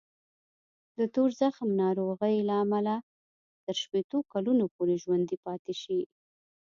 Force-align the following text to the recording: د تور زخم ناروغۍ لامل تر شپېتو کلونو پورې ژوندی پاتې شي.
د 0.97 0.99
تور 1.13 1.29
زخم 1.41 1.67
ناروغۍ 1.81 2.35
لامل 2.49 2.87
تر 3.65 3.75
شپېتو 3.81 4.17
کلونو 4.33 4.65
پورې 4.75 4.95
ژوندی 5.03 5.37
پاتې 5.45 5.73
شي. 5.81 5.99